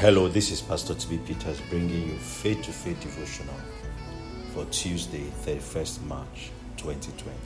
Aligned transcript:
Hello, 0.00 0.28
this 0.28 0.50
is 0.50 0.62
Pastor 0.62 0.94
TB 0.94 1.26
Peters 1.26 1.60
bringing 1.68 2.08
you 2.08 2.16
Faith 2.16 2.62
to 2.62 2.72
Faith 2.72 2.98
devotional 3.00 3.54
for 4.54 4.64
Tuesday, 4.70 5.30
31st 5.44 6.02
March 6.06 6.50
2020. 6.78 7.36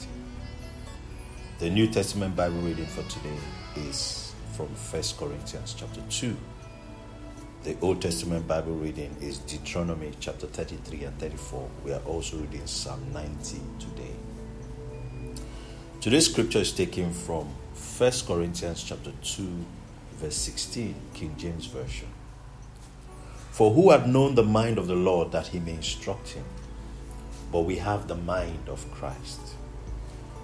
The 1.58 1.68
New 1.68 1.88
Testament 1.88 2.36
Bible 2.36 2.60
reading 2.60 2.86
for 2.86 3.02
today 3.10 3.36
is 3.74 4.32
from 4.52 4.68
1 4.68 5.02
Corinthians 5.18 5.74
chapter 5.76 6.00
2. 6.08 6.36
The 7.64 7.76
Old 7.80 8.00
Testament 8.00 8.46
Bible 8.46 8.74
reading 8.74 9.16
is 9.20 9.38
Deuteronomy 9.38 10.12
chapter 10.20 10.46
33 10.46 11.06
and 11.06 11.18
34. 11.18 11.68
We 11.84 11.92
are 11.92 12.02
also 12.02 12.36
reading 12.36 12.68
Psalm 12.68 13.12
90 13.12 13.62
today. 13.80 15.42
Today's 16.00 16.30
scripture 16.30 16.60
is 16.60 16.70
taken 16.70 17.12
from 17.12 17.48
1 17.98 18.12
Corinthians 18.28 18.84
chapter 18.84 19.10
2 19.24 19.64
verse 20.20 20.36
16, 20.36 20.94
King 21.14 21.34
James 21.36 21.66
Version. 21.66 22.06
For 23.54 23.72
who 23.72 23.92
had 23.92 24.08
known 24.08 24.34
the 24.34 24.42
mind 24.42 24.78
of 24.78 24.88
the 24.88 24.96
Lord 24.96 25.30
that 25.30 25.46
he 25.46 25.60
may 25.60 25.74
instruct 25.74 26.30
him? 26.30 26.42
But 27.52 27.60
we 27.60 27.76
have 27.76 28.08
the 28.08 28.16
mind 28.16 28.68
of 28.68 28.84
Christ. 28.90 29.38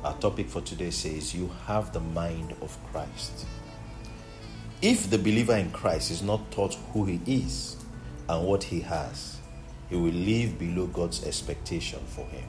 Our 0.05 0.17
topic 0.19 0.49
for 0.49 0.61
today 0.61 0.91
says, 0.91 1.35
You 1.35 1.51
have 1.67 1.93
the 1.93 1.99
mind 1.99 2.55
of 2.63 2.79
Christ. 2.93 3.47
If 4.81 5.11
the 5.11 5.19
believer 5.19 5.57
in 5.57 5.73
Christ 5.73 6.13
is 6.13 6.23
not 6.23 6.53
taught 6.53 6.77
who 6.93 7.05
he 7.05 7.21
is 7.27 7.79
and 8.29 8.47
what 8.47 8.63
he 8.63 8.79
has, 8.83 9.39
he 9.89 9.97
will 9.97 10.13
live 10.13 10.57
below 10.57 10.87
God's 10.87 11.27
expectation 11.27 11.99
for 12.07 12.25
him. 12.27 12.47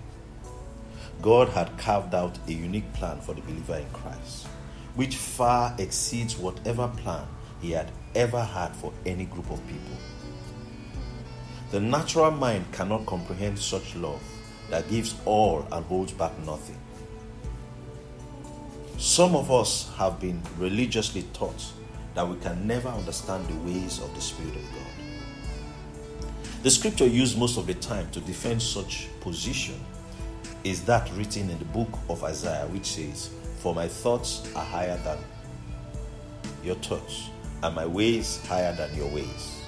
God 1.23 1.49
had 1.49 1.75
carved 1.79 2.13
out 2.13 2.37
a 2.48 2.53
unique 2.53 2.93
plan 2.93 3.20
for 3.20 3.34
the 3.34 3.41
believer 3.41 3.77
in 3.77 3.89
Christ, 3.93 4.45
which 4.93 5.15
far 5.15 5.73
exceeds 5.79 6.37
whatever 6.37 6.87
plan 6.87 7.25
he 7.62 7.71
had 7.71 7.91
ever 8.13 8.43
had 8.43 8.75
for 8.75 8.93
any 9.07 9.25
group 9.25 9.49
of 9.49 9.59
people. 9.65 9.98
The 11.71 11.79
natural 11.79 12.31
mind 12.31 12.65
cannot 12.73 13.05
comprehend 13.05 13.57
such 13.57 13.95
love 13.95 14.21
that 14.69 14.89
gives 14.89 15.15
all 15.23 15.65
and 15.71 15.85
holds 15.85 16.11
back 16.11 16.37
nothing. 16.39 16.77
Some 18.97 19.37
of 19.37 19.49
us 19.49 19.89
have 19.95 20.19
been 20.19 20.41
religiously 20.57 21.23
taught 21.31 21.63
that 22.13 22.27
we 22.27 22.35
can 22.39 22.67
never 22.67 22.89
understand 22.89 23.47
the 23.47 23.55
ways 23.71 24.01
of 24.01 24.13
the 24.13 24.19
Spirit 24.19 24.53
of 24.53 24.61
God. 24.63 26.27
The 26.63 26.69
scripture 26.69 27.07
used 27.07 27.37
most 27.39 27.57
of 27.57 27.67
the 27.67 27.73
time 27.75 28.11
to 28.11 28.19
defend 28.19 28.61
such 28.61 29.07
position 29.21 29.79
is 30.65 30.83
that 30.83 31.09
written 31.15 31.49
in 31.49 31.57
the 31.57 31.65
book 31.65 31.89
of 32.09 32.21
Isaiah, 32.25 32.67
which 32.67 32.85
says, 32.85 33.29
For 33.59 33.73
my 33.73 33.87
thoughts 33.87 34.47
are 34.57 34.65
higher 34.65 34.97
than 34.97 35.19
your 36.65 36.75
thoughts, 36.75 37.29
and 37.63 37.73
my 37.73 37.85
ways 37.85 38.45
higher 38.45 38.73
than 38.75 38.93
your 38.93 39.07
ways. 39.07 39.60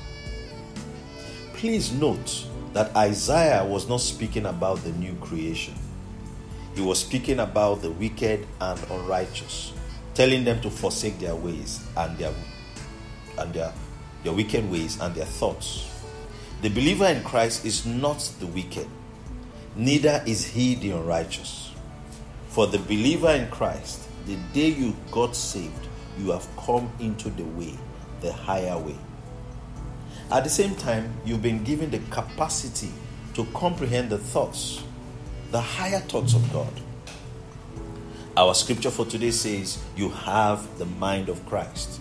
Please 1.63 1.93
note 1.93 2.45
that 2.73 2.93
Isaiah 2.93 3.63
was 3.63 3.87
not 3.87 4.01
speaking 4.01 4.47
about 4.47 4.83
the 4.83 4.91
new 4.91 5.13
creation. 5.21 5.73
He 6.75 6.81
was 6.81 6.99
speaking 6.99 7.39
about 7.39 7.81
the 7.81 7.89
wicked 7.89 8.45
and 8.59 8.77
unrighteous, 8.91 9.71
telling 10.13 10.43
them 10.43 10.59
to 10.59 10.69
forsake 10.69 11.19
their 11.19 11.35
ways 11.35 11.81
and 11.95 12.17
their 12.17 12.33
and 13.37 13.53
their, 13.53 13.71
their 14.25 14.33
wicked 14.33 14.69
ways 14.69 14.99
and 14.99 15.15
their 15.15 15.23
thoughts. 15.23 15.89
The 16.61 16.67
believer 16.67 17.05
in 17.05 17.23
Christ 17.23 17.63
is 17.63 17.85
not 17.85 18.29
the 18.41 18.47
wicked, 18.47 18.89
neither 19.77 20.21
is 20.27 20.43
he 20.43 20.75
the 20.75 20.91
unrighteous. 20.91 21.71
For 22.49 22.67
the 22.67 22.79
believer 22.79 23.29
in 23.29 23.49
Christ, 23.51 24.09
the 24.25 24.35
day 24.51 24.67
you 24.67 24.93
got 25.11 25.33
saved, 25.33 25.87
you 26.19 26.31
have 26.31 26.45
come 26.57 26.91
into 26.99 27.29
the 27.29 27.45
way, 27.45 27.73
the 28.19 28.33
higher 28.33 28.77
way. 28.77 28.97
At 30.31 30.43
the 30.43 30.49
same 30.49 30.75
time, 30.75 31.13
you've 31.25 31.41
been 31.41 31.63
given 31.63 31.91
the 31.91 31.99
capacity 32.09 32.91
to 33.35 33.45
comprehend 33.53 34.09
the 34.09 34.17
thoughts, 34.17 34.83
the 35.51 35.61
higher 35.61 35.99
thoughts 35.99 36.33
of 36.33 36.51
God. 36.51 36.73
Our 38.35 38.55
scripture 38.55 38.89
for 38.89 39.05
today 39.05 39.31
says, 39.31 39.83
You 39.95 40.09
have 40.09 40.79
the 40.79 40.85
mind 40.85 41.29
of 41.29 41.45
Christ. 41.45 41.99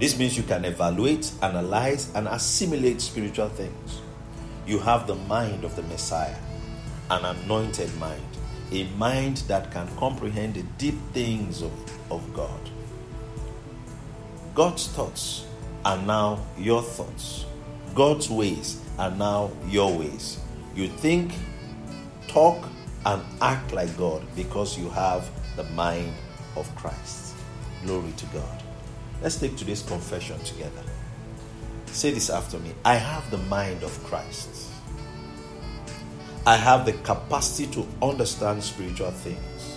This 0.00 0.18
means 0.18 0.36
you 0.36 0.42
can 0.42 0.64
evaluate, 0.64 1.30
analyze, 1.42 2.10
and 2.14 2.26
assimilate 2.28 3.00
spiritual 3.00 3.48
things. 3.50 4.00
You 4.66 4.78
have 4.78 5.06
the 5.06 5.14
mind 5.14 5.64
of 5.64 5.76
the 5.76 5.82
Messiah, 5.82 6.36
an 7.10 7.24
anointed 7.24 7.94
mind, 7.98 8.24
a 8.72 8.84
mind 8.96 9.38
that 9.48 9.70
can 9.70 9.86
comprehend 9.96 10.54
the 10.54 10.62
deep 10.78 10.96
things 11.12 11.62
of, 11.62 11.72
of 12.10 12.32
God. 12.32 12.70
God's 14.54 14.86
thoughts 14.88 15.44
are 15.84 15.98
now 15.98 16.44
your 16.58 16.82
thoughts. 16.82 17.44
God's 17.94 18.30
ways 18.30 18.80
are 18.98 19.10
now 19.10 19.50
your 19.68 19.96
ways. 19.96 20.40
You 20.74 20.88
think, 20.88 21.32
talk, 22.26 22.68
and 23.06 23.22
act 23.40 23.72
like 23.72 23.96
God 23.96 24.22
because 24.34 24.78
you 24.78 24.88
have 24.90 25.28
the 25.56 25.64
mind 25.64 26.12
of 26.56 26.74
Christ. 26.74 27.34
Glory 27.84 28.12
to 28.16 28.26
God. 28.26 28.62
Let's 29.22 29.36
take 29.36 29.56
today's 29.56 29.82
confession 29.82 30.38
together. 30.40 30.82
Say 31.86 32.10
this 32.10 32.30
after 32.30 32.58
me 32.58 32.72
I 32.84 32.96
have 32.96 33.30
the 33.30 33.38
mind 33.38 33.82
of 33.82 34.02
Christ. 34.04 34.70
I 36.46 36.56
have 36.56 36.84
the 36.84 36.92
capacity 36.92 37.70
to 37.72 37.86
understand 38.02 38.62
spiritual 38.62 39.10
things. 39.12 39.73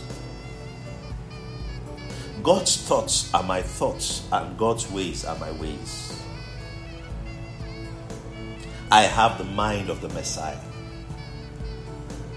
God's 2.47 2.77
thoughts 2.77 3.29
are 3.33 3.43
my 3.43 3.61
thoughts, 3.61 4.25
and 4.31 4.57
God's 4.57 4.89
ways 4.89 5.25
are 5.25 5.37
my 5.37 5.51
ways. 5.59 6.23
I 8.89 9.01
have 9.01 9.37
the 9.37 9.43
mind 9.43 9.89
of 9.89 9.99
the 9.99 10.07
Messiah. 10.07 10.55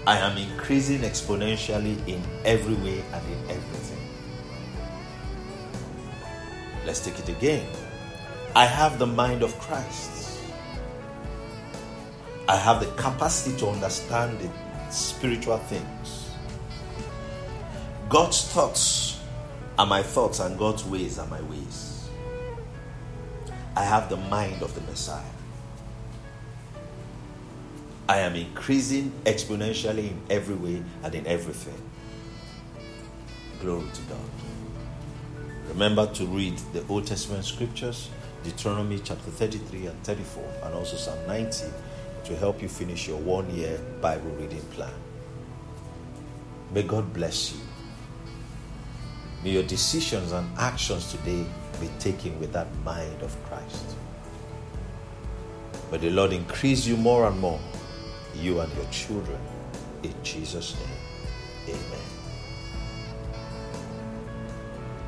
I 0.05 0.17
am 0.17 0.35
increasing 0.35 0.99
exponentially 0.99 1.95
in 2.09 2.21
every 2.43 2.73
way 2.73 3.01
and 3.13 3.25
in 3.25 3.51
everything. 3.51 4.05
Let's 6.85 6.99
take 7.05 7.17
it 7.17 7.29
again. 7.29 7.65
I 8.53 8.65
have 8.65 8.99
the 8.99 9.07
mind 9.07 9.43
of 9.43 9.57
Christ. 9.59 10.41
I 12.49 12.57
have 12.57 12.81
the 12.81 12.91
capacity 13.01 13.55
to 13.59 13.69
understand 13.69 14.39
the 14.39 14.49
spiritual 14.91 15.59
things. 15.59 16.31
God's 18.09 18.43
thoughts 18.51 19.20
are 19.81 19.87
my 19.87 20.03
thoughts, 20.03 20.39
and 20.39 20.59
God's 20.59 20.85
ways 20.85 21.17
are 21.17 21.25
my 21.25 21.41
ways. 21.41 22.07
I 23.75 23.83
have 23.83 24.09
the 24.09 24.17
mind 24.17 24.61
of 24.61 24.75
the 24.75 24.81
Messiah. 24.81 25.23
I 28.07 28.19
am 28.19 28.35
increasing 28.35 29.11
exponentially 29.25 30.11
in 30.11 30.21
every 30.29 30.53
way 30.53 30.83
and 31.01 31.15
in 31.15 31.25
everything. 31.25 31.81
Glory 33.59 33.87
to 33.91 34.01
God. 34.03 34.19
Remember 35.69 36.05
to 36.13 36.27
read 36.27 36.59
the 36.73 36.85
Old 36.87 37.07
Testament 37.07 37.43
scriptures, 37.43 38.11
Deuteronomy 38.43 38.99
chapter 38.99 39.31
33 39.31 39.87
and 39.87 40.03
34, 40.03 40.43
and 40.61 40.75
also 40.75 40.95
Psalm 40.95 41.17
90 41.25 41.65
to 42.25 42.35
help 42.35 42.61
you 42.61 42.69
finish 42.69 43.07
your 43.07 43.17
one 43.17 43.49
year 43.49 43.79
Bible 43.99 44.29
reading 44.39 44.61
plan. 44.73 44.93
May 46.71 46.83
God 46.83 47.11
bless 47.11 47.53
you. 47.53 47.70
May 49.43 49.51
your 49.51 49.63
decisions 49.63 50.31
and 50.31 50.47
actions 50.57 51.11
today 51.11 51.45
be 51.79 51.89
taken 51.99 52.39
with 52.39 52.53
that 52.53 52.67
mind 52.85 53.21
of 53.21 53.35
Christ. 53.45 53.95
May 55.91 55.97
the 55.97 56.11
Lord 56.11 56.31
increase 56.31 56.85
you 56.85 56.95
more 56.95 57.27
and 57.27 57.39
more, 57.39 57.59
you 58.35 58.59
and 58.59 58.71
your 58.75 58.85
children, 58.85 59.39
in 60.03 60.13
Jesus' 60.23 60.75
name. 60.75 61.75